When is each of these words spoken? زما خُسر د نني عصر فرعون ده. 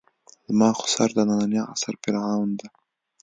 زما 0.47 0.69
خُسر 0.79 1.09
د 1.15 1.19
نني 1.29 1.59
عصر 1.71 1.93
فرعون 2.01 2.49
ده. 2.59 2.67